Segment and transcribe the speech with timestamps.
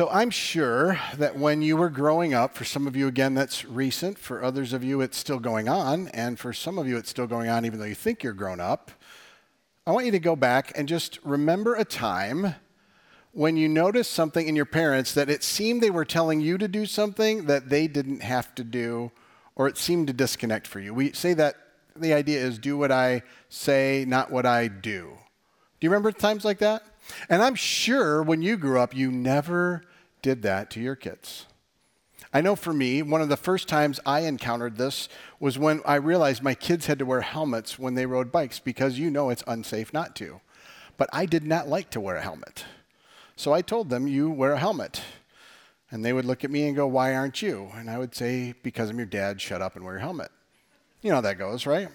[0.00, 3.66] So I'm sure that when you were growing up, for some of you, again, that's
[3.66, 4.18] recent.
[4.18, 6.08] For others of you, it's still going on.
[6.08, 8.60] And for some of you, it's still going on even though you think you're grown
[8.60, 8.92] up.
[9.86, 12.54] I want you to go back and just remember a time
[13.32, 16.66] when you noticed something in your parents that it seemed they were telling you to
[16.66, 19.12] do something that they didn't have to do,
[19.54, 20.94] or it seemed to disconnect for you.
[20.94, 21.56] We say that
[21.94, 25.18] the idea is do what I say, not what I do.
[25.78, 26.84] Do you remember times like that?
[27.28, 29.82] And I'm sure when you grew up, you never
[30.22, 31.46] did that to your kids.
[32.32, 35.08] I know for me, one of the first times I encountered this
[35.40, 38.98] was when I realized my kids had to wear helmets when they rode bikes because
[38.98, 40.40] you know it's unsafe not to.
[40.96, 42.64] But I did not like to wear a helmet.
[43.34, 45.02] So I told them, You wear a helmet.
[45.90, 47.70] And they would look at me and go, Why aren't you?
[47.74, 50.30] And I would say, Because I'm your dad, shut up and wear your helmet.
[51.00, 51.88] You know how that goes, right?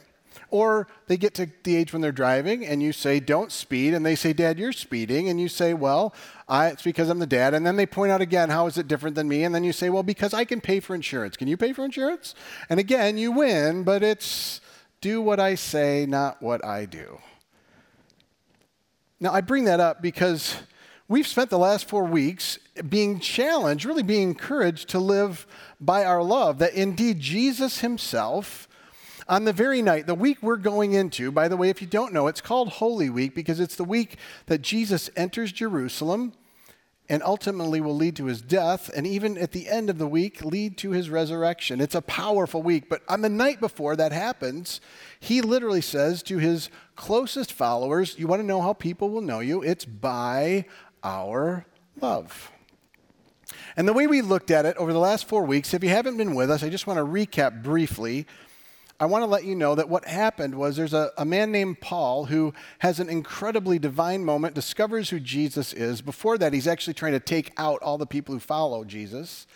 [0.49, 3.93] Or they get to the age when they're driving and you say, don't speed.
[3.93, 5.29] And they say, Dad, you're speeding.
[5.29, 6.13] And you say, well,
[6.47, 7.53] I, it's because I'm the dad.
[7.53, 9.43] And then they point out again, how is it different than me?
[9.43, 11.37] And then you say, well, because I can pay for insurance.
[11.37, 12.35] Can you pay for insurance?
[12.69, 14.61] And again, you win, but it's
[15.01, 17.19] do what I say, not what I do.
[19.19, 20.57] Now, I bring that up because
[21.07, 25.47] we've spent the last four weeks being challenged, really being encouraged to live
[25.79, 28.67] by our love, that indeed Jesus himself
[29.27, 32.13] on the very night, the week we're going into, by the way, if you don't
[32.13, 36.33] know, it's called Holy Week because it's the week that Jesus enters Jerusalem
[37.07, 40.43] and ultimately will lead to his death, and even at the end of the week,
[40.43, 41.79] lead to his resurrection.
[41.79, 42.89] It's a powerful week.
[42.89, 44.81] But on the night before that happens,
[45.19, 49.39] he literally says to his closest followers, You want to know how people will know
[49.39, 49.61] you?
[49.61, 50.65] It's by
[51.03, 51.67] our
[52.01, 52.51] love.
[53.77, 56.17] And the way we looked at it over the last four weeks, if you haven't
[56.17, 58.25] been with us, I just want to recap briefly
[58.97, 61.81] I want to let you know that what happened was there's a, a, man named
[61.81, 66.01] Paul who has an incredibly divine moment, discovers who Jesus is.
[66.01, 69.47] Before that, he's actually trying to take out all the people who follow Jesus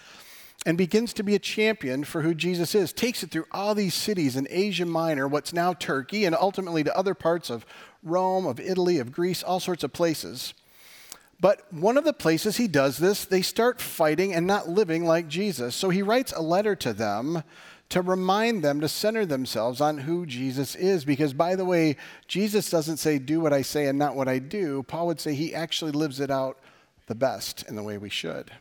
[0.65, 2.91] and begins to be a champion for who Jesus is.
[2.91, 6.97] Takes it through all these cities in Asia Minor, what's now Turkey, and ultimately to
[6.97, 7.65] other parts of
[8.03, 10.53] Rome, of Italy, of Greece, all sorts of places.
[11.39, 15.29] But one of the places he does this, they start fighting and not living like
[15.29, 15.75] Jesus.
[15.75, 17.43] So he writes a letter to them
[17.89, 21.05] to remind them to center themselves on who Jesus is.
[21.05, 24.39] Because, by the way, Jesus doesn't say, do what I say and not what I
[24.39, 24.83] do.
[24.83, 26.59] Paul would say he actually lives it out
[27.07, 28.51] the best in the way we should.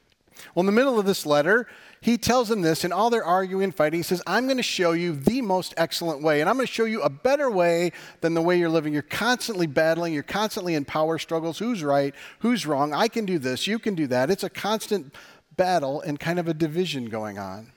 [0.54, 1.66] Well, in the middle of this letter,
[2.00, 4.62] he tells them this, and all their arguing and fighting, he says, I'm going to
[4.62, 7.92] show you the most excellent way, and I'm going to show you a better way
[8.20, 8.92] than the way you're living.
[8.92, 11.58] You're constantly battling, you're constantly in power struggles.
[11.58, 12.14] Who's right?
[12.38, 12.94] Who's wrong?
[12.94, 14.30] I can do this, you can do that.
[14.30, 15.14] It's a constant
[15.56, 17.72] battle and kind of a division going on.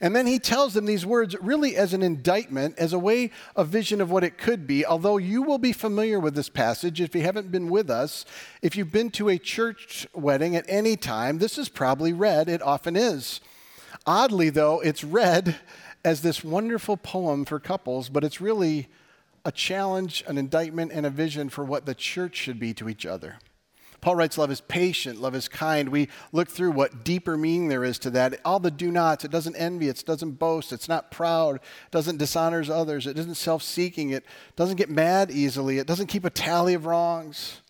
[0.00, 3.68] And then he tells them these words really as an indictment, as a way of
[3.68, 4.84] vision of what it could be.
[4.84, 8.24] Although you will be familiar with this passage if you haven't been with us,
[8.62, 12.48] if you've been to a church wedding at any time, this is probably read.
[12.48, 13.40] It often is.
[14.06, 15.56] Oddly, though, it's read
[16.04, 18.88] as this wonderful poem for couples, but it's really
[19.44, 23.06] a challenge, an indictment, and a vision for what the church should be to each
[23.06, 23.38] other.
[24.04, 25.88] Paul writes, Love is patient, love is kind.
[25.88, 28.38] We look through what deeper meaning there is to that.
[28.44, 32.18] All the do nots, it doesn't envy, it doesn't boast, it's not proud, it doesn't
[32.18, 34.22] dishonors others, it isn't self seeking, it
[34.56, 37.62] doesn't get mad easily, it doesn't keep a tally of wrongs.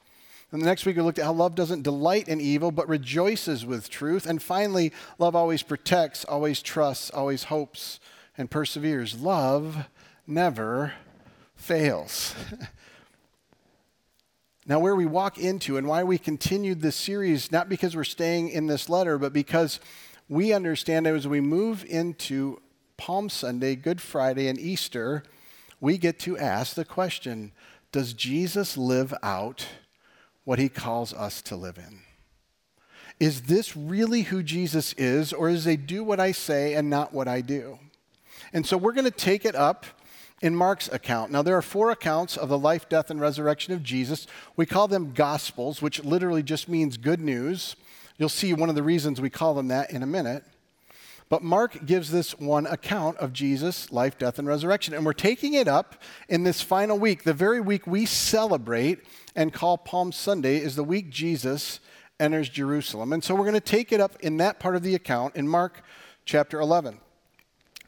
[0.50, 3.64] And the next week we looked at how love doesn't delight in evil, but rejoices
[3.64, 4.26] with truth.
[4.26, 8.00] And finally, love always protects, always trusts, always hopes,
[8.36, 9.20] and perseveres.
[9.20, 9.86] Love
[10.26, 10.94] never
[11.54, 12.34] fails.
[14.66, 18.48] Now, where we walk into and why we continued this series, not because we're staying
[18.48, 19.78] in this letter, but because
[20.26, 22.60] we understand that as we move into
[22.97, 25.22] Palm Sunday, Good Friday, and Easter,
[25.80, 27.52] we get to ask the question
[27.92, 29.66] Does Jesus live out
[30.44, 32.00] what he calls us to live in?
[33.20, 37.12] Is this really who Jesus is, or is they do what I say and not
[37.12, 37.78] what I do?
[38.55, 39.84] And so we're going to take it up
[40.44, 41.32] in Mark's account.
[41.32, 44.26] Now, there are four accounts of the life, death, and resurrection of Jesus.
[44.56, 47.76] We call them Gospels, which literally just means good news.
[48.19, 50.44] You'll see one of the reasons we call them that in a minute.
[51.31, 54.93] But Mark gives this one account of Jesus' life, death, and resurrection.
[54.93, 57.25] And we're taking it up in this final week.
[57.25, 58.99] The very week we celebrate
[59.35, 61.81] and call Palm Sunday is the week Jesus
[62.20, 63.14] enters Jerusalem.
[63.14, 65.49] And so we're going to take it up in that part of the account in
[65.49, 65.81] Mark
[66.26, 66.99] chapter 11.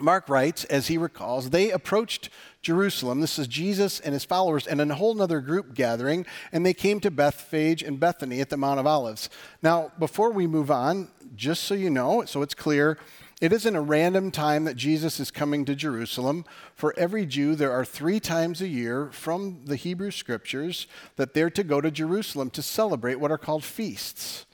[0.01, 2.29] Mark writes, as he recalls, they approached
[2.61, 3.21] Jerusalem.
[3.21, 7.01] This is Jesus and his followers and a whole other group gathering, and they came
[7.01, 9.31] to Bethphage and Bethany at the Mount of Olives.
[9.63, 12.99] Now, before we move on, just so you know, so it's clear,
[13.41, 16.45] it isn't a random time that Jesus is coming to Jerusalem.
[16.75, 21.51] For every Jew, there are three times a year from the Hebrew scriptures that they're
[21.51, 24.47] to go to Jerusalem to celebrate what are called feasts.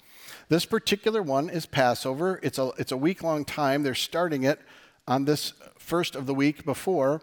[0.48, 2.40] This particular one is Passover.
[2.42, 3.84] It's a, it's a week long time.
[3.84, 4.60] They're starting it
[5.06, 7.22] on this first of the week before.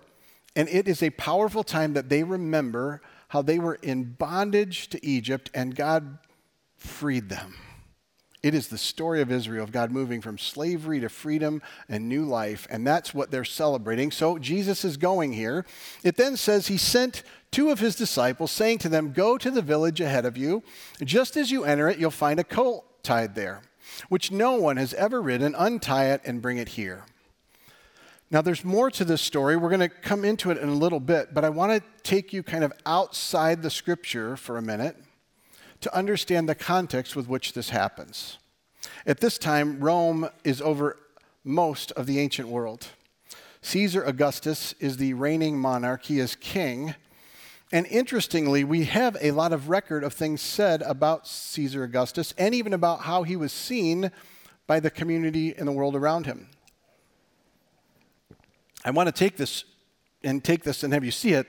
[0.56, 5.06] And it is a powerful time that they remember how they were in bondage to
[5.06, 6.18] Egypt and God
[6.78, 7.56] freed them.
[8.42, 12.24] It is the story of Israel, of God moving from slavery to freedom and new
[12.24, 14.12] life, and that's what they're celebrating.
[14.12, 15.66] So Jesus is going here.
[16.04, 19.62] It then says he sent two of his disciples, saying to them, Go to the
[19.62, 20.64] village ahead of you.
[21.04, 23.62] Just as you enter it, you'll find a colt tied there,
[24.08, 25.54] which no one has ever ridden.
[25.54, 27.04] Untie it and bring it here.
[28.32, 29.58] Now, there's more to this story.
[29.58, 32.32] We're going to come into it in a little bit, but I want to take
[32.32, 34.96] you kind of outside the scripture for a minute
[35.82, 38.38] to understand the context with which this happens.
[39.08, 40.98] At this time, Rome is over
[41.44, 42.90] most of the ancient world.
[43.62, 46.94] Caesar Augustus is the reigning monarch, he is king.
[47.72, 52.54] And interestingly, we have a lot of record of things said about Caesar Augustus and
[52.54, 54.12] even about how he was seen
[54.68, 56.50] by the community in the world around him.
[58.86, 59.66] I want to take this
[60.24, 61.48] and take this and have you see it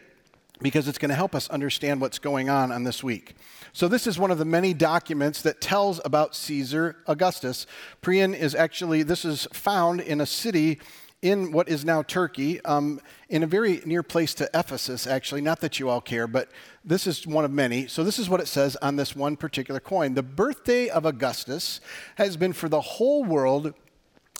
[0.60, 3.34] because it's going to help us understand what's going on on this week.
[3.72, 7.66] So, this is one of the many documents that tells about Caesar Augustus.
[8.02, 10.80] Priene is actually, this is found in a city
[11.22, 12.98] in what is now Turkey, um,
[13.28, 15.40] in a very near place to Ephesus, actually.
[15.40, 16.48] Not that you all care, but
[16.84, 17.86] this is one of many.
[17.86, 21.80] So, this is what it says on this one particular coin The birthday of Augustus
[22.16, 23.74] has been for the whole world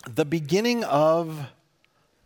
[0.09, 1.47] the beginning of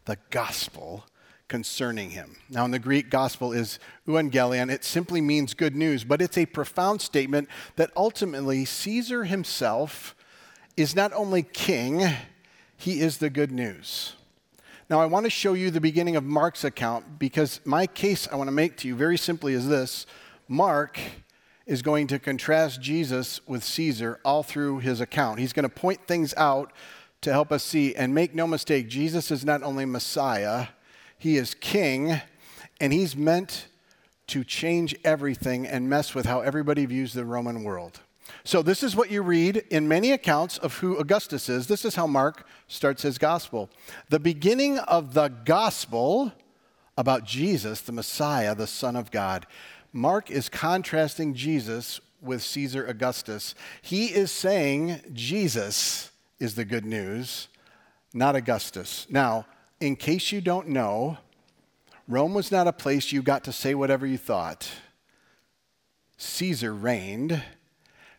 [0.06, 1.06] the gospel
[1.48, 2.38] concerning him.
[2.50, 4.72] Now, in the Greek, gospel is euangelion.
[4.72, 10.16] It simply means good news, but it's a profound statement that ultimately Caesar himself
[10.76, 12.04] is not only king,
[12.78, 14.14] he is the good news.
[14.90, 18.36] Now, I want to show you the beginning of Mark's account because my case I
[18.36, 20.06] want to make to you very simply is this
[20.48, 21.00] Mark
[21.66, 25.40] is going to contrast Jesus with Caesar all through his account.
[25.40, 26.72] He's going to point things out
[27.22, 27.96] to help us see.
[27.96, 30.68] And make no mistake, Jesus is not only Messiah,
[31.18, 32.22] he is king,
[32.80, 33.68] and he's meant
[34.28, 38.02] to change everything and mess with how everybody views the Roman world.
[38.44, 41.68] So, this is what you read in many accounts of who Augustus is.
[41.68, 43.70] This is how Mark starts his gospel.
[44.10, 46.32] The beginning of the gospel
[46.98, 49.46] about Jesus, the Messiah, the Son of God.
[49.92, 53.56] Mark is contrasting Jesus with Caesar Augustus.
[53.82, 57.48] He is saying Jesus is the good news,
[58.14, 59.08] not Augustus.
[59.10, 59.46] Now,
[59.80, 61.18] in case you don't know,
[62.08, 64.70] Rome was not a place you got to say whatever you thought.
[66.18, 67.44] Caesar reigned,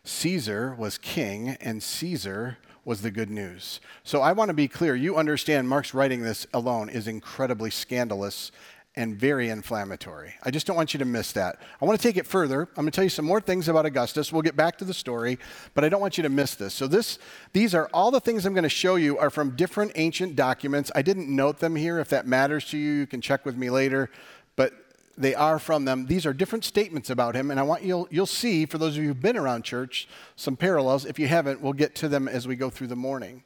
[0.03, 3.81] Caesar was king, and Caesar was the good news.
[4.03, 4.95] So I want to be clear.
[4.95, 8.51] You understand Mark's writing this alone is incredibly scandalous
[8.97, 10.33] and very inflammatory.
[10.41, 11.61] I just don't want you to miss that.
[11.79, 12.61] I want to take it further.
[12.61, 14.33] I'm going to tell you some more things about Augustus.
[14.33, 15.37] We'll get back to the story,
[15.75, 16.73] but I don't want you to miss this.
[16.73, 17.19] So this
[17.53, 20.91] these are all the things I'm going to show you are from different ancient documents.
[20.95, 21.99] I didn't note them here.
[21.99, 24.09] If that matters to you, you can check with me later,
[24.55, 24.73] but
[25.15, 26.07] they are from them.
[26.07, 29.03] These are different statements about him, and I want you'll you'll see for those of
[29.03, 31.05] you who've been around church some parallels.
[31.05, 33.43] If you haven't, we'll get to them as we go through the morning.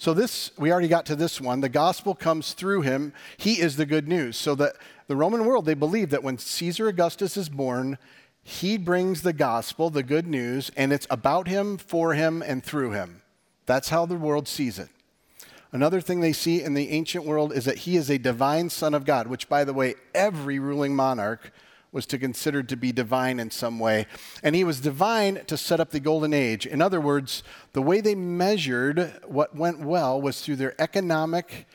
[0.00, 1.60] So this we already got to this one.
[1.60, 3.12] The gospel comes through him.
[3.36, 4.38] He is the good news.
[4.38, 4.76] So that
[5.08, 7.98] the Roman world they believe that when Caesar Augustus is born,
[8.42, 12.92] he brings the gospel, the good news, and it's about him, for him, and through
[12.92, 13.20] him.
[13.66, 14.88] That's how the world sees it.
[15.70, 18.94] Another thing they see in the ancient world is that he is a divine son
[18.94, 21.52] of God, which, by the way, every ruling monarch
[21.92, 24.06] was to consider to be divine in some way.
[24.42, 26.66] And he was divine to set up the golden age.
[26.66, 27.42] In other words,
[27.72, 31.66] the way they measured what went well was through their economic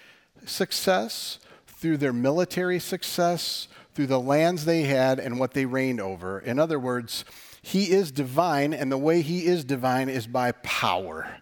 [0.45, 6.39] success, through their military success, through the lands they had and what they reigned over.
[6.39, 7.25] In other words,
[7.61, 11.41] he is divine, and the way he is divine is by power.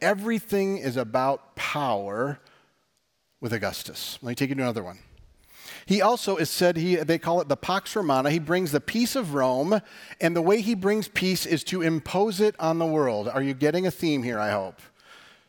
[0.00, 2.38] Everything is about power
[3.40, 4.18] with Augustus.
[4.22, 5.00] Let me take you to another one.
[5.88, 8.30] He also is said, he, they call it the Pax Romana.
[8.30, 9.80] He brings the peace of Rome,
[10.20, 13.26] and the way he brings peace is to impose it on the world.
[13.26, 14.82] Are you getting a theme here, I hope?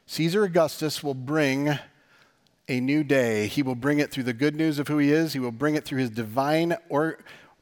[0.05, 1.77] Caesar Augustus will bring
[2.69, 3.48] a new day.
[3.48, 5.75] He will bring it through the good news of who he is, he will bring
[5.75, 7.17] it through his divine, or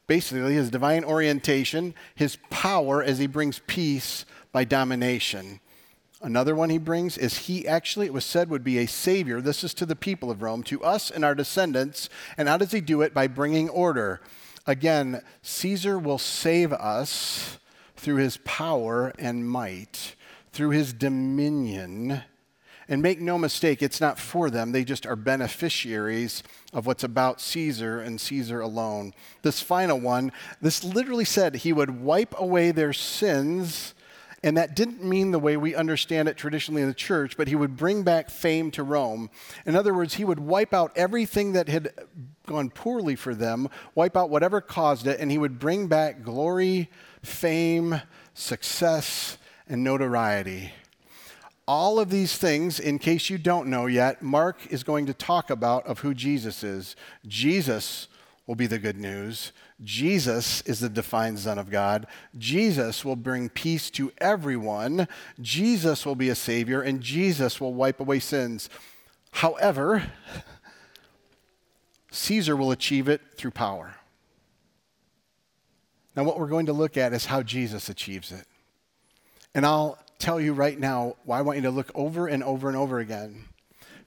[0.06, 5.58] basically his divine orientation, his power as he brings peace by domination.
[6.20, 9.40] Another one he brings is he actually, it was said, would be a savior.
[9.40, 12.08] This is to the people of Rome, to us and our descendants.
[12.36, 13.14] And how does he do it?
[13.14, 14.20] By bringing order.
[14.66, 17.58] Again, Caesar will save us
[17.96, 20.16] through his power and might,
[20.52, 22.22] through his dominion.
[22.88, 24.72] And make no mistake, it's not for them.
[24.72, 29.12] They just are beneficiaries of what's about Caesar and Caesar alone.
[29.42, 33.94] This final one, this literally said he would wipe away their sins
[34.42, 37.56] And that didn't mean the way we understand it traditionally in the church, but he
[37.56, 39.30] would bring back fame to Rome.
[39.66, 41.92] In other words, he would wipe out everything that had
[42.46, 46.88] gone poorly for them, wipe out whatever caused it, and he would bring back glory,
[47.22, 48.00] fame,
[48.32, 50.72] success, and notoriety.
[51.66, 55.50] All of these things, in case you don't know yet, Mark is going to talk
[55.50, 56.96] about of who Jesus is.
[57.26, 58.08] Jesus
[58.48, 59.52] will be the good news.
[59.84, 62.06] Jesus is the defined Son of God.
[62.36, 65.06] Jesus will bring peace to everyone.
[65.38, 68.70] Jesus will be a Savior, and Jesus will wipe away sins.
[69.32, 70.10] However,
[72.10, 73.96] Caesar will achieve it through power.
[76.16, 78.46] Now, what we're going to look at is how Jesus achieves it.
[79.54, 82.68] And I'll tell you right now why I want you to look over and over
[82.68, 83.44] and over again.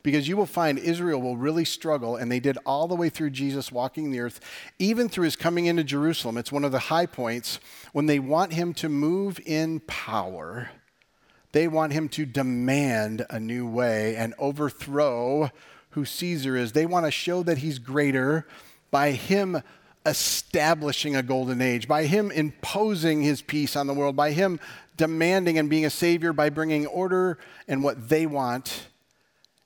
[0.03, 3.29] Because you will find Israel will really struggle, and they did all the way through
[3.31, 4.39] Jesus walking the earth,
[4.79, 6.37] even through his coming into Jerusalem.
[6.37, 7.59] It's one of the high points
[7.93, 10.71] when they want him to move in power.
[11.51, 15.51] They want him to demand a new way and overthrow
[15.91, 16.71] who Caesar is.
[16.71, 18.47] They want to show that he's greater
[18.89, 19.61] by him
[20.05, 24.59] establishing a golden age, by him imposing his peace on the world, by him
[24.97, 28.87] demanding and being a savior, by bringing order and what they want,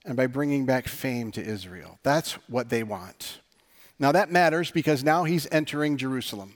[0.05, 1.99] and by bringing back fame to Israel.
[2.03, 3.39] That's what they want.
[3.97, 6.55] Now that matters because now he's entering Jerusalem.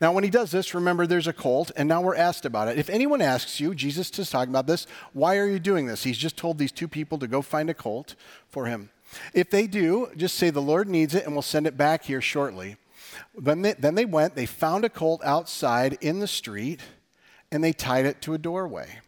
[0.00, 2.78] Now, when he does this, remember there's a colt, and now we're asked about it.
[2.78, 6.04] If anyone asks you, Jesus is talking about this, why are you doing this?
[6.04, 8.14] He's just told these two people to go find a colt
[8.48, 8.90] for him.
[9.34, 12.20] If they do, just say, The Lord needs it, and we'll send it back here
[12.20, 12.76] shortly.
[13.36, 16.80] Then they, then they went, they found a colt outside in the street,
[17.50, 19.00] and they tied it to a doorway.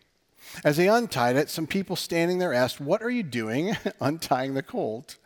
[0.63, 4.63] As they untied it, some people standing there asked, What are you doing untying the
[4.63, 5.17] colt?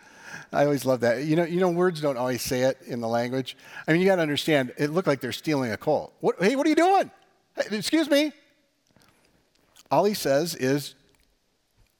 [0.52, 1.24] I always love that.
[1.24, 3.56] You know, you know, words don't always say it in the language.
[3.86, 6.14] I mean, you got to understand, it looked like they're stealing a colt.
[6.20, 7.10] What, hey, what are you doing?
[7.56, 8.32] Hey, excuse me.
[9.90, 10.94] All he says is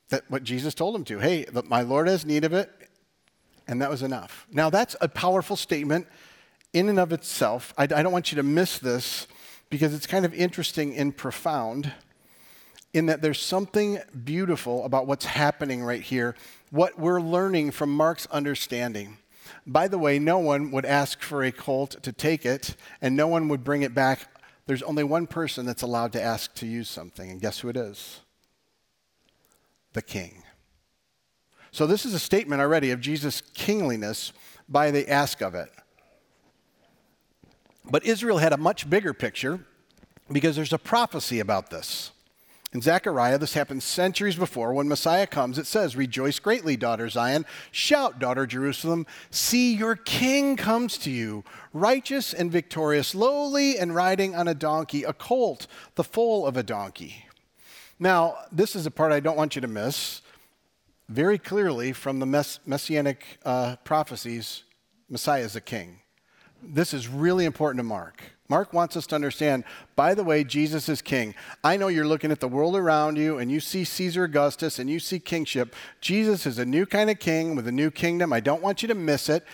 [0.09, 1.19] that what Jesus told him to.
[1.19, 2.71] Hey, my Lord has need of it,
[3.67, 4.47] and that was enough.
[4.51, 6.07] Now, that's a powerful statement
[6.73, 7.75] in and of itself.
[7.77, 9.27] I, I don't want you to miss this
[9.71, 11.93] because it's kind of interesting and profound
[12.95, 16.35] in that there's something beautiful about what's happening right here,
[16.71, 19.19] what we're learning from Mark's understanding.
[19.67, 23.29] By the way, no one would ask for a colt to take it, and no
[23.29, 24.21] one would bring it back.
[24.67, 27.77] There's only one person that's allowed to ask to use something, and guess who it
[27.77, 28.21] is?
[29.93, 30.43] The king.
[31.71, 34.33] So, this is a statement already of Jesus' kingliness
[34.69, 35.71] by the ask of it.
[37.91, 39.61] But Israel had a much bigger picture
[40.31, 42.11] because there's a prophecy about this.
[42.75, 44.75] In Zechariah, this happened centuries before.
[44.75, 47.47] When Messiah comes, it says, Rejoice greatly, daughter Zion.
[47.71, 49.07] Shout, daughter Jerusalem.
[49.31, 55.03] See, your king comes to you, righteous and victorious, lowly and riding on a donkey,
[55.03, 57.25] a colt, the foal of a donkey.
[57.99, 60.21] Now, this is a part I don't want you to miss.
[61.09, 64.65] Very clearly, from the mess- messianic uh, prophecies,
[65.09, 66.01] Messiah is a king.
[66.63, 68.23] This is really important to Mark.
[68.49, 69.63] Mark wants us to understand,
[69.95, 71.35] by the way, Jesus is king.
[71.63, 74.89] I know you're looking at the world around you and you see Caesar Augustus and
[74.89, 75.77] you see kingship.
[76.01, 78.33] Jesus is a new kind of king with a new kingdom.
[78.33, 79.45] I don't want you to miss it.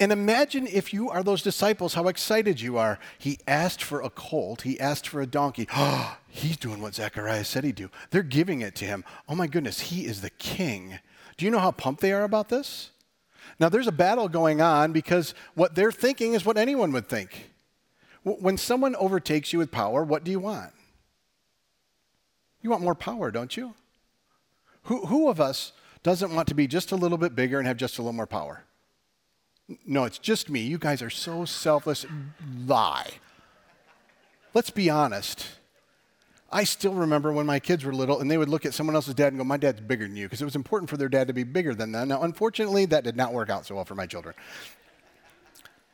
[0.00, 2.98] And imagine if you are those disciples, how excited you are.
[3.18, 5.66] He asked for a colt, he asked for a donkey.
[5.74, 7.90] Oh, he's doing what Zechariah said he'd do.
[8.10, 9.04] They're giving it to him.
[9.28, 10.98] Oh my goodness, he is the king.
[11.38, 12.90] Do you know how pumped they are about this?
[13.58, 17.50] Now, there's a battle going on because what they're thinking is what anyone would think.
[18.24, 20.72] When someone overtakes you with power, what do you want?
[22.62, 23.74] You want more power, don't you?
[24.84, 27.76] Who, who of us doesn't want to be just a little bit bigger and have
[27.76, 28.64] just a little more power?
[29.86, 30.60] No, it's just me.
[30.60, 32.06] You guys are so selfless.
[32.66, 33.10] Lie.
[34.54, 35.46] Let's be honest.
[36.52, 39.14] I still remember when my kids were little and they would look at someone else's
[39.14, 41.28] dad and go, My dad's bigger than you, because it was important for their dad
[41.28, 42.08] to be bigger than them.
[42.08, 44.34] Now, unfortunately, that did not work out so well for my children.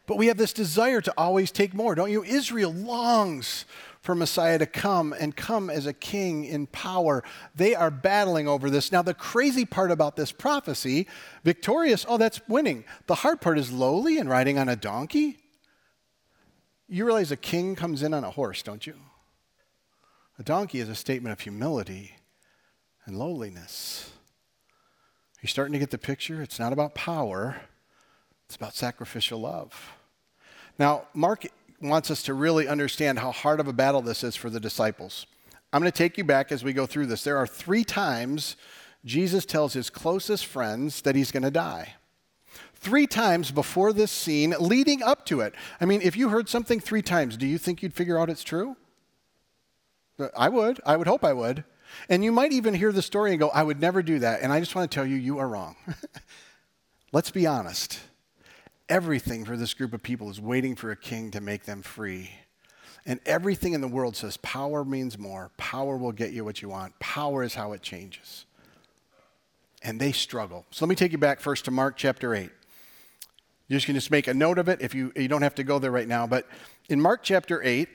[0.06, 2.24] But we have this desire to always take more, don't you?
[2.24, 3.66] Israel longs
[4.00, 7.22] for Messiah to come and come as a king in power.
[7.54, 8.90] They are battling over this.
[8.90, 11.06] Now, the crazy part about this prophecy
[11.44, 12.84] victorious, oh, that's winning.
[13.06, 15.36] The hard part is lowly and riding on a donkey.
[16.88, 18.94] You realize a king comes in on a horse, don't you?
[20.38, 22.14] A donkey is a statement of humility
[23.04, 24.12] and lowliness.
[25.36, 26.40] Are you starting to get the picture?
[26.42, 27.56] It's not about power,
[28.46, 29.92] it's about sacrificial love.
[30.78, 31.46] Now, Mark
[31.80, 35.26] wants us to really understand how hard of a battle this is for the disciples.
[35.72, 37.24] I'm going to take you back as we go through this.
[37.24, 38.56] There are three times
[39.04, 41.94] Jesus tells his closest friends that he's going to die.
[42.74, 45.54] Three times before this scene, leading up to it.
[45.80, 48.44] I mean, if you heard something three times, do you think you'd figure out it's
[48.44, 48.76] true?
[50.36, 50.80] I would.
[50.84, 51.64] I would hope I would.
[52.08, 54.42] And you might even hear the story and go, I would never do that.
[54.42, 55.76] And I just want to tell you, you are wrong.
[57.12, 58.00] Let's be honest.
[58.88, 62.30] Everything for this group of people is waiting for a king to make them free.
[63.06, 65.50] And everything in the world says power means more.
[65.56, 66.98] Power will get you what you want.
[66.98, 68.44] Power is how it changes.
[69.82, 70.66] And they struggle.
[70.70, 72.50] So let me take you back first to Mark chapter 8.
[73.68, 75.64] You just can just make a note of it if you, you don't have to
[75.64, 76.26] go there right now.
[76.26, 76.46] But
[76.88, 77.88] in Mark chapter 8,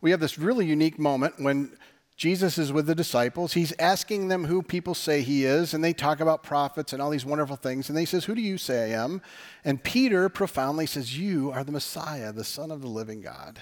[0.00, 1.76] we have this really unique moment when
[2.16, 3.52] Jesus is with the disciples.
[3.52, 7.10] He's asking them who people say he is, and they talk about prophets and all
[7.10, 7.88] these wonderful things.
[7.88, 9.20] And they says, "Who do you say I am?"
[9.64, 13.60] And Peter profoundly says, "You are the Messiah, the Son of the living God."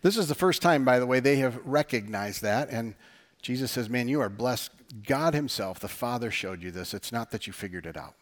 [0.00, 2.70] This is the first time, by the way, they have recognized that.
[2.70, 2.94] And
[3.42, 4.70] Jesus says, "Man, you are blessed.
[5.06, 6.94] God Himself, the Father, showed you this.
[6.94, 8.14] It's not that you figured it out."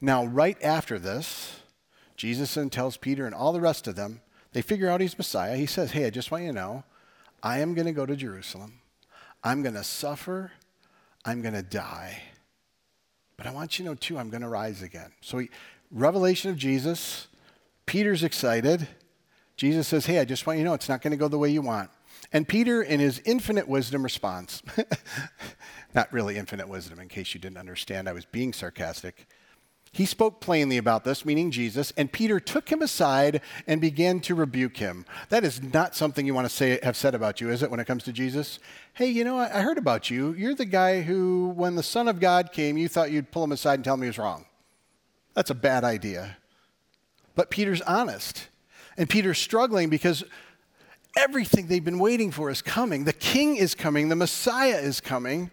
[0.00, 1.60] Now, right after this,
[2.16, 4.22] Jesus then tells Peter and all the rest of them,
[4.56, 5.54] they figure out he's Messiah.
[5.54, 6.84] He says, Hey, I just want you to know,
[7.42, 8.80] I am going to go to Jerusalem.
[9.44, 10.50] I'm going to suffer.
[11.26, 12.22] I'm going to die.
[13.36, 15.12] But I want you to know, too, I'm going to rise again.
[15.20, 15.50] So, he,
[15.90, 17.26] revelation of Jesus,
[17.84, 18.88] Peter's excited.
[19.58, 21.36] Jesus says, Hey, I just want you to know it's not going to go the
[21.36, 21.90] way you want.
[22.32, 24.62] And Peter, in his infinite wisdom, responds,
[25.94, 29.26] Not really infinite wisdom, in case you didn't understand, I was being sarcastic.
[29.96, 34.34] He spoke plainly about this, meaning Jesus, and Peter took him aside and began to
[34.34, 35.06] rebuke him.
[35.30, 37.80] That is not something you want to say have said about you, is it, when
[37.80, 38.58] it comes to Jesus?
[38.92, 40.34] Hey, you know, I heard about you.
[40.34, 43.52] You're the guy who, when the Son of God came, you thought you'd pull him
[43.52, 44.44] aside and tell him he was wrong.
[45.32, 46.36] That's a bad idea.
[47.34, 48.48] But Peter's honest.
[48.98, 50.24] And Peter's struggling because
[51.16, 53.04] everything they've been waiting for is coming.
[53.04, 55.50] The king is coming, the Messiah is coming.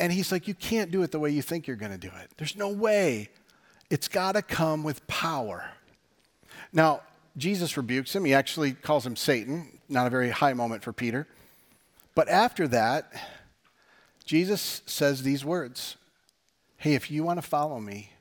[0.00, 2.08] And he's like, You can't do it the way you think you're going to do
[2.08, 2.30] it.
[2.38, 3.28] There's no way.
[3.90, 5.70] It's got to come with power.
[6.72, 7.02] Now,
[7.36, 8.24] Jesus rebukes him.
[8.24, 11.28] He actually calls him Satan, not a very high moment for Peter.
[12.14, 13.12] But after that,
[14.24, 15.96] Jesus says these words
[16.78, 18.12] Hey, if you want to follow me,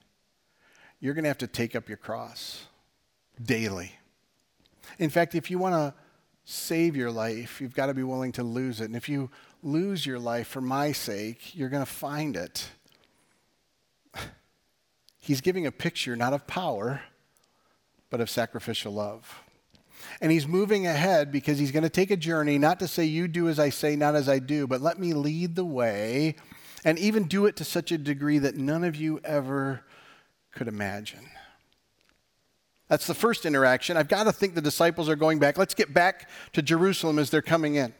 [0.99, 2.65] you're going to have to take up your cross
[3.41, 3.93] daily.
[4.97, 5.93] In fact, if you want to
[6.43, 8.85] save your life, you've got to be willing to lose it.
[8.85, 9.29] And if you
[9.61, 12.69] lose your life for my sake, you're going to find it.
[15.19, 17.01] He's giving a picture not of power,
[18.09, 19.41] but of sacrificial love.
[20.21, 23.27] And he's moving ahead because he's going to take a journey, not to say, You
[23.27, 26.35] do as I say, not as I do, but let me lead the way,
[26.85, 29.83] and even do it to such a degree that none of you ever
[30.53, 31.29] could imagine.
[32.87, 33.97] That's the first interaction.
[33.97, 35.57] I've got to think the disciples are going back.
[35.57, 37.93] Let's get back to Jerusalem as they're coming in.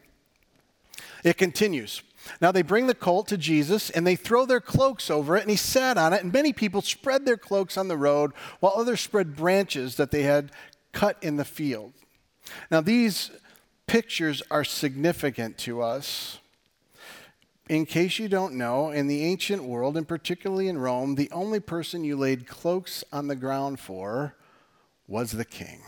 [1.24, 2.02] It continues.
[2.42, 5.50] Now they bring the colt to Jesus and they throw their cloaks over it, and
[5.50, 6.24] he sat on it.
[6.24, 10.24] And many people spread their cloaks on the road, while others spread branches that they
[10.24, 10.52] had
[10.92, 11.94] cut in the field.
[12.72, 13.32] Now these
[13.88, 16.40] pictures are significant to us.
[17.68, 21.60] In case you don't know, in the ancient world, and particularly in Rome, the only
[21.60, 24.36] person you laid cloaks on the ground for
[25.08, 25.82] was the king.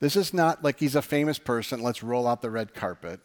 [0.00, 3.20] This is not like he's a famous person, let's roll out the red carpet.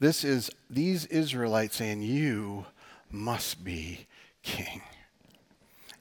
[0.00, 2.64] This is these Israelites saying, You
[3.10, 4.06] must be
[4.42, 4.80] king.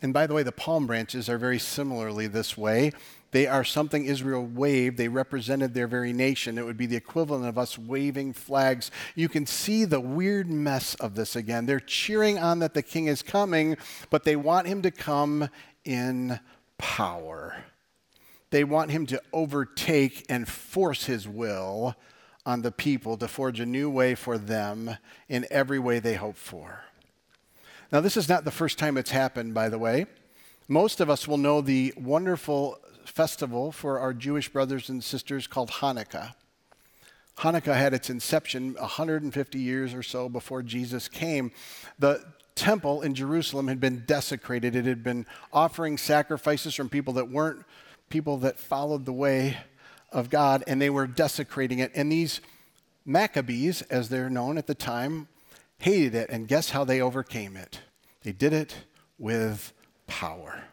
[0.01, 2.93] And by the way, the palm branches are very similarly this way.
[3.31, 4.97] They are something Israel waved.
[4.97, 6.57] They represented their very nation.
[6.57, 8.89] It would be the equivalent of us waving flags.
[9.15, 11.65] You can see the weird mess of this again.
[11.65, 13.75] They're cheering on that the king is coming,
[14.09, 15.49] but they want him to come
[15.83, 16.39] in
[16.77, 17.65] power.
[18.49, 21.95] They want him to overtake and force his will
[22.45, 24.97] on the people to forge a new way for them
[25.28, 26.84] in every way they hope for.
[27.91, 30.06] Now, this is not the first time it's happened, by the way.
[30.67, 35.71] Most of us will know the wonderful festival for our Jewish brothers and sisters called
[35.71, 36.36] Hanukkah.
[37.39, 41.52] Hanukkah had its inception 150 years or so before Jesus came.
[41.97, 42.23] The
[42.56, 47.65] temple in Jerusalem had been desecrated, it had been offering sacrifices from people that weren't
[48.10, 49.58] people that followed the way
[50.12, 51.91] of God, and they were desecrating it.
[51.95, 52.41] And these
[53.06, 55.28] Maccabees, as they're known at the time,
[55.80, 56.30] hated it.
[56.30, 57.80] And guess how they overcame it?
[58.24, 58.76] They did it
[59.17, 59.74] with
[60.08, 60.63] power.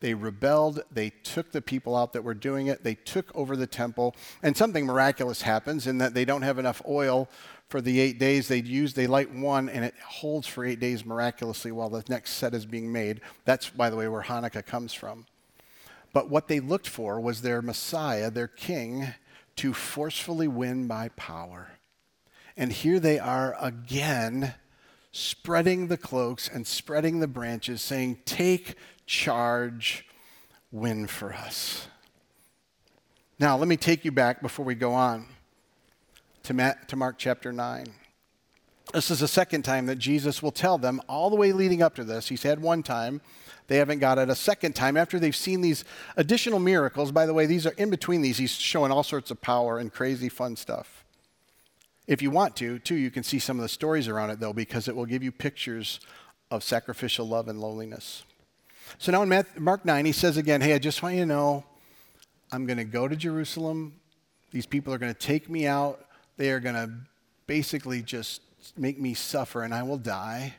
[0.00, 0.82] They rebelled.
[0.90, 2.82] They took the people out that were doing it.
[2.82, 4.16] They took over the temple.
[4.42, 7.28] And something miraculous happens in that they don't have enough oil
[7.68, 8.48] for the eight days.
[8.48, 12.32] They use, they light one, and it holds for eight days miraculously while the next
[12.32, 13.20] set is being made.
[13.44, 15.26] That's, by the way, where Hanukkah comes from.
[16.12, 19.14] But what they looked for was their Messiah, their king,
[19.56, 21.72] to forcefully win by power.
[22.56, 24.54] And here they are again,
[25.10, 30.06] spreading the cloaks and spreading the branches, saying, Take charge,
[30.70, 31.86] win for us.
[33.38, 35.26] Now, let me take you back before we go on.
[36.44, 37.86] to, Matt, to Mark chapter 9.
[38.92, 41.94] This is the second time that Jesus will tell them, all the way leading up
[41.94, 42.28] to this.
[42.28, 43.20] He's had one time.
[43.72, 45.86] They haven't got it a second time after they've seen these
[46.18, 47.10] additional miracles.
[47.10, 49.90] By the way, these are in between these, he's showing all sorts of power and
[49.90, 51.06] crazy fun stuff.
[52.06, 54.52] If you want to, too, you can see some of the stories around it, though,
[54.52, 56.00] because it will give you pictures
[56.50, 58.24] of sacrificial love and loneliness.
[58.98, 61.64] So now in Mark 9, he says again, Hey, I just want you to know
[62.52, 63.94] I'm going to go to Jerusalem.
[64.50, 66.04] These people are going to take me out.
[66.36, 66.90] They are going to
[67.46, 68.42] basically just
[68.76, 70.56] make me suffer and I will die.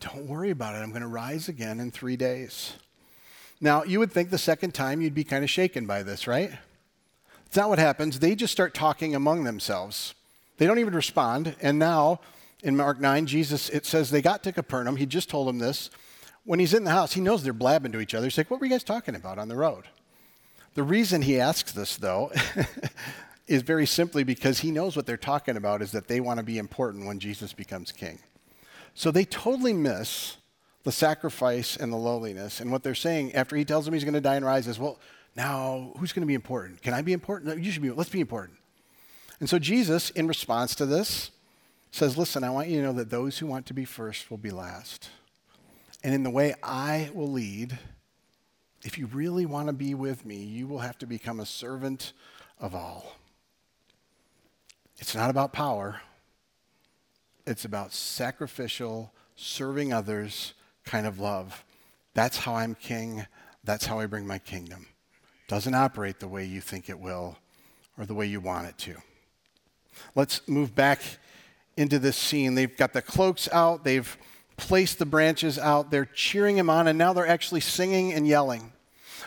[0.00, 0.78] Don't worry about it.
[0.78, 2.74] I'm going to rise again in three days.
[3.60, 6.52] Now, you would think the second time you'd be kind of shaken by this, right?
[7.46, 8.18] It's not what happens.
[8.18, 10.14] They just start talking among themselves.
[10.58, 11.56] They don't even respond.
[11.62, 12.20] And now,
[12.62, 14.96] in Mark 9, Jesus, it says they got to Capernaum.
[14.96, 15.90] He just told them this.
[16.44, 18.26] When he's in the house, he knows they're blabbing to each other.
[18.26, 19.84] He's like, What were you guys talking about on the road?
[20.74, 22.30] The reason he asks this, though,
[23.46, 26.44] is very simply because he knows what they're talking about is that they want to
[26.44, 28.18] be important when Jesus becomes king.
[28.96, 30.38] So they totally miss
[30.82, 32.60] the sacrifice and the lowliness.
[32.60, 34.78] And what they're saying after he tells them he's going to die and rise is,
[34.78, 34.98] well,
[35.36, 36.80] now who's going to be important?
[36.80, 37.50] Can I be important?
[37.50, 37.90] No, you should be.
[37.90, 38.58] Let's be important.
[39.38, 41.30] And so Jesus, in response to this,
[41.90, 44.38] says, listen, I want you to know that those who want to be first will
[44.38, 45.10] be last.
[46.02, 47.78] And in the way I will lead,
[48.82, 52.14] if you really want to be with me, you will have to become a servant
[52.58, 53.16] of all.
[54.96, 56.00] It's not about power,
[57.46, 60.54] it's about sacrificial, serving others
[60.84, 61.64] kind of love.
[62.14, 63.26] That's how I'm king.
[63.64, 64.86] That's how I bring my kingdom.
[65.48, 67.38] Doesn't operate the way you think it will
[67.98, 68.96] or the way you want it to.
[70.14, 71.00] Let's move back
[71.76, 72.54] into this scene.
[72.54, 74.16] They've got the cloaks out, they've
[74.56, 78.72] placed the branches out, they're cheering him on, and now they're actually singing and yelling.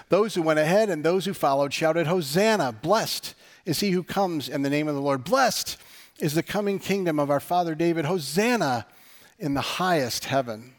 [0.10, 4.49] Those who went ahead and those who followed shouted, Hosanna, blessed is he who comes
[4.49, 5.23] in the name of the Lord.
[5.23, 5.77] Blessed
[6.19, 8.05] is the coming kingdom of our father David.
[8.05, 8.86] Hosanna
[9.38, 10.73] in the highest heaven.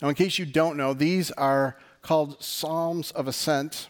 [0.00, 3.88] Now, in case you don't know, these are called Psalms of Ascent.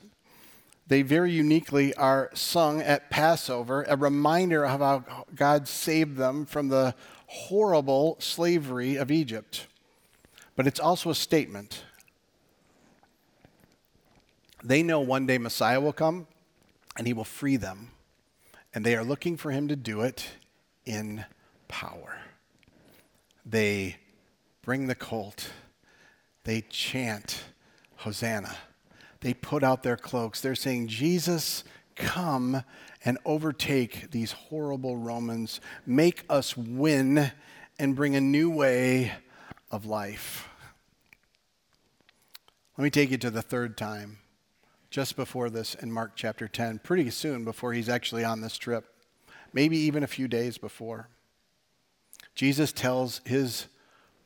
[0.88, 6.68] They very uniquely are sung at Passover, a reminder of how God saved them from
[6.68, 6.94] the
[7.26, 9.66] horrible slavery of Egypt.
[10.56, 11.84] But it's also a statement.
[14.64, 16.26] They know one day Messiah will come
[16.96, 17.92] and he will free them
[18.74, 20.26] and they are looking for him to do it
[20.90, 21.24] in
[21.68, 22.18] power.
[23.46, 23.96] They
[24.62, 25.50] bring the colt,
[26.44, 27.44] they chant
[27.96, 28.56] Hosanna,
[29.20, 30.40] they put out their cloaks.
[30.40, 32.64] They're saying, Jesus, come
[33.04, 37.30] and overtake these horrible Romans, make us win,
[37.78, 39.12] and bring a new way
[39.70, 40.48] of life.
[42.76, 44.18] Let me take you to the third time
[44.90, 48.86] just before this in Mark chapter 10, pretty soon before he's actually on this trip,
[49.52, 51.08] maybe even a few days before.
[52.34, 53.66] Jesus tells his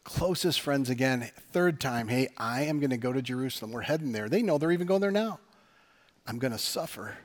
[0.05, 3.73] closest friends again, third time, hey, I am going to go to Jerusalem.
[3.73, 4.29] We're heading there.
[4.29, 5.41] They know they're even going there now.
[6.27, 7.17] I'm going to suffer.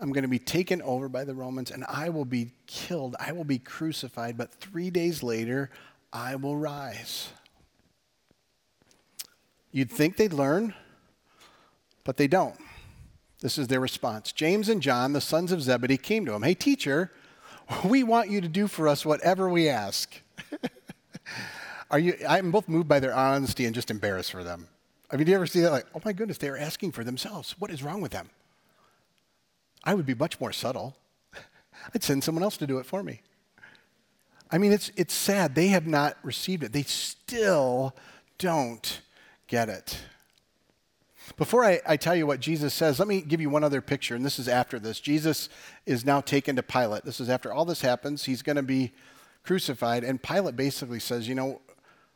[0.00, 3.16] I'm going to be taken over by the Romans and I will be killed.
[3.18, 5.70] I will be crucified, but three days later,
[6.12, 7.28] I will rise.
[9.70, 10.74] You'd think they'd learn,
[12.04, 12.56] but they don't.
[13.40, 14.32] This is their response.
[14.32, 16.42] James and John, the sons of Zebedee, came to him.
[16.42, 17.12] Hey, teacher,
[17.84, 20.20] we want you to do for us whatever we ask.
[21.90, 24.68] Are you, I'm both moved by their honesty and just embarrassed for them.
[25.10, 25.70] I mean, do you ever see that?
[25.70, 27.54] Like, oh my goodness, they are asking for themselves.
[27.58, 28.30] What is wrong with them?
[29.84, 30.96] I would be much more subtle.
[31.94, 33.20] I'd send someone else to do it for me.
[34.50, 35.54] I mean, it's, it's sad.
[35.54, 36.72] They have not received it.
[36.72, 37.94] They still
[38.38, 39.00] don't
[39.46, 39.98] get it.
[41.36, 44.14] Before I, I, tell you what Jesus says, let me give you one other picture,
[44.14, 45.00] and this is after this.
[45.00, 45.48] Jesus
[45.84, 47.04] is now taken to Pilate.
[47.04, 48.24] This is after all this happens.
[48.24, 48.92] He's going to be
[49.42, 51.60] crucified, and Pilate basically says, You know,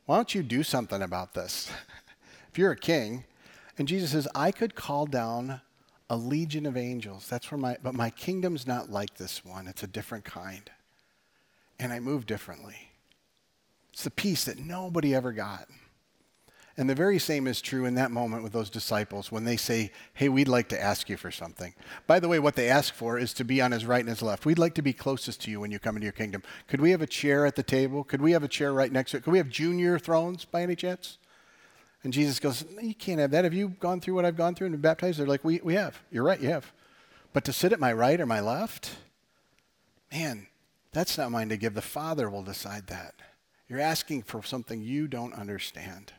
[0.07, 1.71] why don't you do something about this?
[2.51, 3.25] if you're a king,
[3.79, 5.61] and Jesus says, I could call down
[6.09, 7.29] a legion of angels.
[7.29, 10.71] That's where my, but my kingdom's not like this one, it's a different kind.
[11.79, 12.91] And I move differently.
[13.93, 15.69] It's the peace that nobody ever got.
[16.81, 19.93] And the very same is true in that moment with those disciples when they say,
[20.15, 21.75] Hey, we'd like to ask you for something.
[22.07, 24.23] By the way, what they ask for is to be on his right and his
[24.23, 24.47] left.
[24.47, 26.43] We'd like to be closest to you when you come into your kingdom.
[26.69, 28.03] Could we have a chair at the table?
[28.03, 29.25] Could we have a chair right next to it?
[29.25, 31.19] Could we have junior thrones by any chance?
[32.03, 33.45] And Jesus goes, You can't have that.
[33.45, 35.19] Have you gone through what I've gone through and been baptized?
[35.19, 36.01] They're like, we, we have.
[36.11, 36.73] You're right, you have.
[37.35, 38.97] But to sit at my right or my left,
[40.11, 40.47] man,
[40.93, 41.75] that's not mine to give.
[41.75, 43.17] The Father will decide that.
[43.69, 46.15] You're asking for something you don't understand.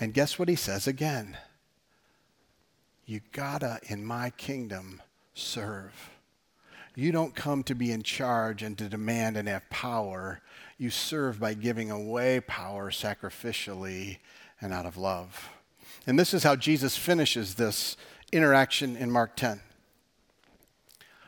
[0.00, 1.36] And guess what he says again?
[3.04, 5.02] You gotta, in my kingdom,
[5.34, 6.10] serve.
[6.94, 10.40] You don't come to be in charge and to demand and have power.
[10.78, 14.18] You serve by giving away power sacrificially
[14.60, 15.48] and out of love.
[16.06, 17.96] And this is how Jesus finishes this
[18.32, 19.60] interaction in Mark 10.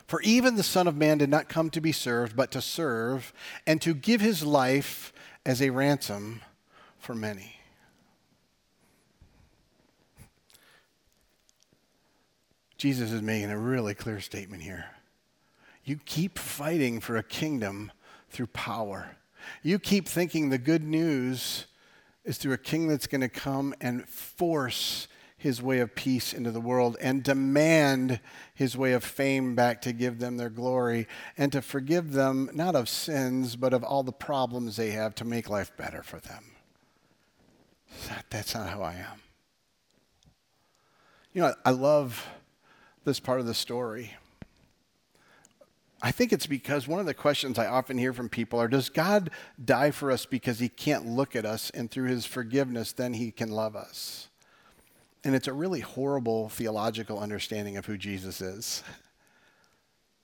[0.07, 3.31] For even the Son of Man did not come to be served, but to serve
[3.65, 5.13] and to give his life
[5.45, 6.41] as a ransom
[6.99, 7.60] for many.
[12.81, 14.85] Jesus is making a really clear statement here.
[15.85, 17.91] You keep fighting for a kingdom
[18.31, 19.17] through power.
[19.61, 21.67] You keep thinking the good news
[22.25, 26.49] is through a king that's going to come and force his way of peace into
[26.49, 28.19] the world and demand
[28.55, 32.75] his way of fame back to give them their glory and to forgive them not
[32.75, 36.55] of sins but of all the problems they have to make life better for them.
[38.31, 39.21] That's not how I am.
[41.31, 42.27] You know, I love
[43.03, 44.15] this part of the story?
[46.01, 48.89] I think it's because one of the questions I often hear from people are Does
[48.89, 49.29] God
[49.63, 53.31] die for us because he can't look at us and through his forgiveness then he
[53.31, 54.29] can love us?
[55.23, 58.83] And it's a really horrible theological understanding of who Jesus is.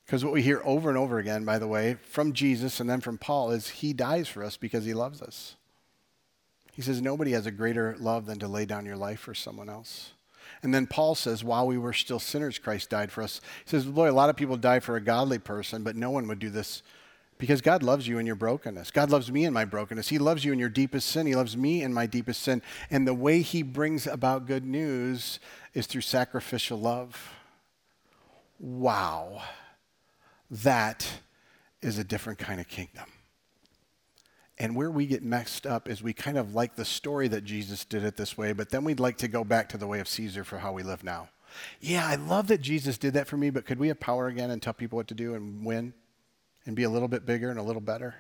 [0.05, 3.01] Because what we hear over and over again, by the way, from Jesus and then
[3.01, 5.57] from Paul is he dies for us because he loves us.
[6.71, 9.67] He says nobody has a greater love than to lay down your life for someone
[9.67, 10.13] else.
[10.63, 13.41] And then Paul says, while we were still sinners, Christ died for us.
[13.65, 16.27] He says, boy, a lot of people die for a godly person, but no one
[16.27, 16.83] would do this
[17.37, 18.91] because God loves you in your brokenness.
[18.91, 20.09] God loves me in my brokenness.
[20.09, 21.27] He loves you in your deepest sin.
[21.27, 22.61] He loves me in my deepest sin.
[22.89, 25.39] And the way He brings about good news
[25.73, 27.33] is through sacrificial love.
[28.59, 29.43] Wow.
[30.49, 31.07] That
[31.81, 33.05] is a different kind of kingdom.
[34.59, 37.85] And where we get messed up is we kind of like the story that Jesus
[37.85, 40.07] did it this way, but then we'd like to go back to the way of
[40.07, 41.29] Caesar for how we live now.
[41.79, 44.49] Yeah, I love that Jesus did that for me, but could we have power again
[44.49, 45.93] and tell people what to do and win
[46.65, 48.15] and be a little bit bigger and a little better?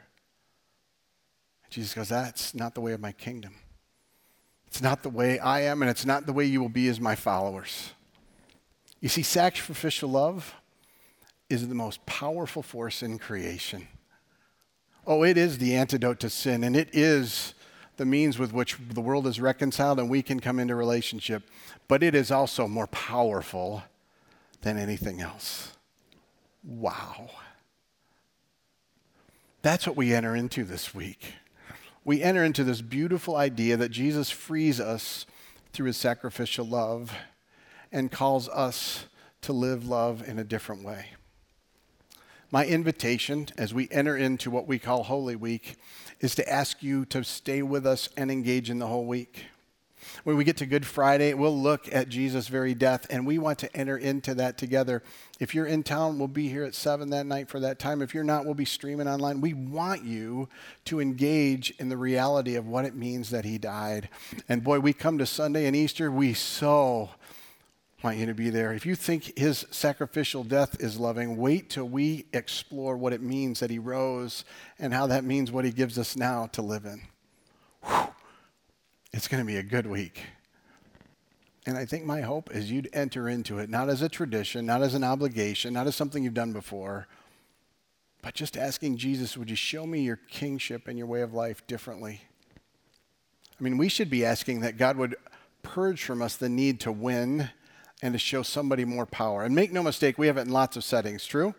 [1.69, 3.55] Jesus goes, That's not the way of my kingdom.
[4.67, 6.99] It's not the way I am, and it's not the way you will be as
[6.99, 7.91] my followers.
[8.99, 10.53] You see, sacrificial love
[11.49, 13.87] is the most powerful force in creation.
[15.07, 17.53] Oh, it is the antidote to sin, and it is
[17.95, 21.43] the means with which the world is reconciled and we can come into relationship.
[21.87, 23.83] But it is also more powerful
[24.61, 25.73] than anything else.
[26.63, 27.29] Wow.
[29.61, 31.33] That's what we enter into this week.
[32.03, 35.25] We enter into this beautiful idea that Jesus frees us
[35.73, 37.13] through his sacrificial love
[37.91, 39.05] and calls us
[39.41, 41.07] to live love in a different way.
[42.49, 45.75] My invitation as we enter into what we call Holy Week
[46.21, 49.47] is to ask you to stay with us and engage in the whole week.
[50.23, 53.59] When we get to Good Friday, we'll look at Jesus' very death, and we want
[53.59, 55.03] to enter into that together.
[55.41, 58.01] If you're in town, we'll be here at 7 that night for that time.
[58.01, 59.41] If you're not, we'll be streaming online.
[59.41, 60.47] We want you
[60.85, 64.07] to engage in the reality of what it means that he died.
[64.47, 67.09] And boy, we come to Sunday and Easter, we so
[68.03, 68.73] want you to be there.
[68.73, 73.59] If you think his sacrificial death is loving, wait till we explore what it means
[73.59, 74.45] that he rose
[74.77, 77.01] and how that means what he gives us now to live in.
[77.83, 78.07] Whew.
[79.13, 80.21] It's going to be a good week.
[81.65, 84.83] And I think my hope is you'd enter into it not as a tradition, not
[84.83, 87.07] as an obligation, not as something you've done before,
[88.21, 91.65] but just asking Jesus, would you show me your kingship and your way of life
[91.65, 92.21] differently?
[93.59, 95.15] I mean, we should be asking that God would
[95.63, 97.49] purge from us the need to win
[98.01, 99.43] and to show somebody more power.
[99.43, 101.55] And make no mistake, we have it in lots of settings, true?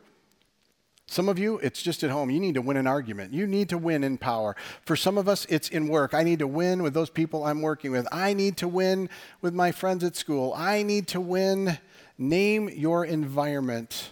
[1.10, 2.30] Some of you, it's just at home.
[2.30, 3.32] You need to win an argument.
[3.32, 4.54] You need to win in power.
[4.84, 6.12] For some of us, it's in work.
[6.12, 8.06] I need to win with those people I'm working with.
[8.12, 9.08] I need to win
[9.40, 10.52] with my friends at school.
[10.54, 11.78] I need to win.
[12.18, 14.10] Name your environment.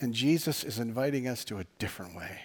[0.00, 2.40] And Jesus is inviting us to a different way.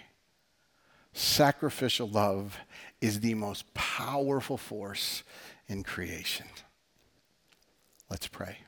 [1.13, 2.60] Sacrificial love
[3.00, 5.24] is the most powerful force
[5.70, 6.48] in creation.
[8.15, 8.60] Let's pray.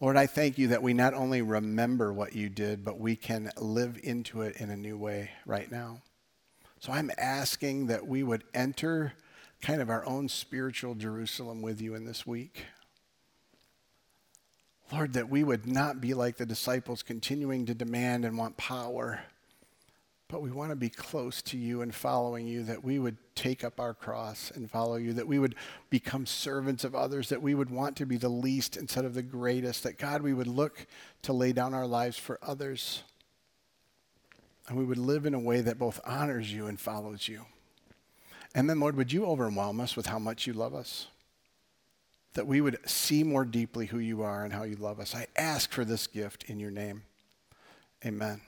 [0.00, 3.50] Lord, I thank you that we not only remember what you did, but we can
[3.60, 6.00] live into it in a new way right now.
[6.80, 9.12] So I'm asking that we would enter
[9.60, 12.64] kind of our own spiritual Jerusalem with you in this week.
[14.90, 19.24] Lord, that we would not be like the disciples continuing to demand and want power,
[20.32, 23.62] but we want to be close to you and following you, that we would take
[23.62, 25.54] up our cross and follow you, that we would
[25.90, 29.22] become servants of others, that we would want to be the least instead of the
[29.22, 30.86] greatest, that God, we would look
[31.20, 33.02] to lay down our lives for others.
[34.68, 37.44] And we would live in a way that both honors you and follows you.
[38.54, 41.08] And then, Lord, would you overwhelm us with how much you love us?
[42.34, 45.14] that we would see more deeply who you are and how you love us.
[45.14, 47.02] I ask for this gift in your name.
[48.06, 48.40] Amen.